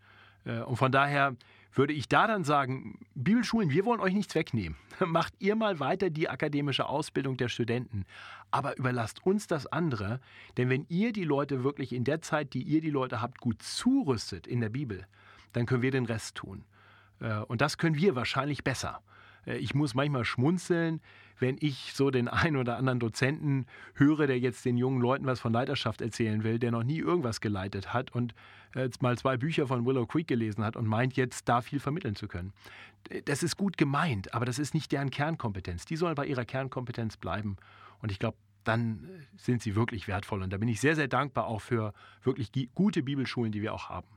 Äh, 0.48 0.62
und 0.62 0.78
von 0.78 0.92
daher 0.92 1.36
würde 1.74 1.94
ich 1.94 2.08
da 2.08 2.26
dann 2.26 2.44
sagen, 2.44 2.98
Bibelschulen, 3.14 3.70
wir 3.70 3.86
wollen 3.86 4.00
euch 4.00 4.14
nichts 4.14 4.34
wegnehmen. 4.34 4.78
Macht 5.06 5.34
ihr 5.40 5.56
mal 5.56 5.80
weiter 5.80 6.10
die 6.10 6.30
akademische 6.30 6.88
Ausbildung 6.88 7.38
der 7.38 7.50
Studenten, 7.50 8.06
aber 8.50 8.78
überlasst 8.78 9.24
uns 9.26 9.46
das 9.46 9.68
andere, 9.68 10.20
denn 10.58 10.70
wenn 10.70 10.86
ihr 10.90 11.14
die 11.14 11.26
Leute 11.26 11.64
wirklich 11.64 11.94
in 11.94 12.04
der 12.04 12.22
Zeit, 12.22 12.54
die 12.54 12.64
ihr 12.64 12.82
die 12.82 12.90
Leute 12.90 13.22
habt, 13.22 13.40
gut 13.40 13.62
zurüstet 13.62 14.48
in 14.48 14.62
der 14.62 14.70
Bibel, 14.70 15.06
dann 15.54 15.66
können 15.66 15.84
wir 15.84 15.92
den 15.92 16.06
Rest 16.06 16.36
tun. 16.36 16.64
Äh, 17.20 17.40
und 17.40 17.62
das 17.62 17.78
können 17.78 17.98
wir 17.98 18.16
wahrscheinlich 18.16 18.64
besser. 18.64 19.02
Äh, 19.48 19.58
ich 19.58 19.74
muss 19.74 19.96
manchmal 19.96 20.26
schmunzeln, 20.26 21.02
wenn 21.40 21.58
ich 21.60 21.94
so 21.94 22.12
den 22.12 22.28
einen 22.28 22.58
oder 22.58 22.78
anderen 22.78 23.00
Dozenten 23.00 23.66
höre, 23.96 24.28
der 24.28 24.40
jetzt 24.40 24.66
den 24.66 24.78
jungen 24.78 25.02
Leuten 25.02 25.26
was 25.26 25.40
von 25.40 25.54
Leiterschaft 25.54 26.02
erzählen 26.02 26.44
will, 26.44 26.60
der 26.60 26.72
noch 26.72 26.84
nie 26.84 27.00
irgendwas 27.00 27.42
geleitet 27.42 27.94
hat 27.94 28.14
und 28.14 28.36
jetzt 28.76 29.02
mal 29.02 29.18
zwei 29.18 29.38
Bücher 29.38 29.68
von 29.68 29.86
Willow 29.86 30.06
Creek 30.06 30.28
gelesen 30.28 30.64
hat 30.64 30.76
und 30.76 30.86
meint 30.86 31.16
jetzt 31.16 31.48
da 31.50 31.62
viel 31.62 31.80
vermitteln 31.80 32.16
zu 32.16 32.28
können. 32.28 32.54
Das 33.26 33.42
ist 33.42 33.58
gut 33.58 33.78
gemeint, 33.78 34.34
aber 34.34 34.46
das 34.46 34.60
ist 34.60 34.74
nicht 34.74 34.92
deren 34.92 35.10
Kernkompetenz. 35.10 35.86
Die 35.86 35.96
sollen 35.96 36.16
bei 36.16 36.26
ihrer 36.26 36.46
Kernkompetenz 36.46 37.18
bleiben. 37.18 37.58
Und 38.02 38.12
ich 38.12 38.20
glaube, 38.20 38.38
dann 38.66 39.10
sind 39.38 39.62
sie 39.62 39.76
wirklich 39.76 40.08
wertvoll. 40.08 40.44
Und 40.44 40.52
da 40.52 40.58
bin 40.58 40.68
ich 40.68 40.82
sehr, 40.82 40.96
sehr 40.96 41.08
dankbar 41.08 41.48
auch 41.48 41.62
für 41.62 41.94
wirklich 42.24 42.52
gute 42.76 43.02
Bibelschulen, 43.02 43.52
die 43.52 43.62
wir 43.62 43.74
auch 43.74 43.90
haben. 43.90 44.08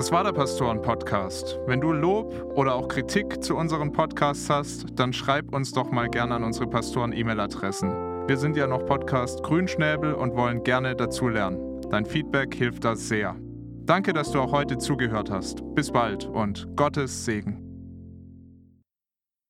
Das 0.00 0.12
war 0.12 0.24
der 0.24 0.32
Pastoren-Podcast. 0.32 1.58
Wenn 1.66 1.80
du 1.80 1.92
Lob 1.92 2.32
oder 2.54 2.74
auch 2.74 2.88
Kritik 2.88 3.42
zu 3.42 3.56
unseren 3.56 3.92
Podcasts 3.92 4.48
hast, 4.48 4.86
dann 4.94 5.12
schreib 5.12 5.52
uns 5.54 5.72
doch 5.72 5.90
mal 5.90 6.08
gerne 6.08 6.36
an 6.36 6.44
unsere 6.44 6.66
Pastoren-E-Mail-Adressen. 6.66 8.26
Wir 8.26 8.36
sind 8.36 8.56
ja 8.56 8.66
noch 8.66 8.86
Podcast 8.86 9.42
Grünschnäbel 9.42 10.14
und 10.14 10.36
wollen 10.36 10.62
gerne 10.62 10.96
dazulernen. 10.96 11.80
Dein 11.90 12.06
Feedback 12.06 12.54
hilft 12.54 12.84
da 12.84 12.94
sehr. 12.96 13.36
Danke, 13.84 14.12
dass 14.12 14.30
du 14.30 14.40
auch 14.40 14.52
heute 14.52 14.78
zugehört 14.78 15.30
hast. 15.30 15.62
Bis 15.74 15.90
bald 15.90 16.24
und 16.24 16.66
Gottes 16.76 17.24
Segen. 17.24 17.69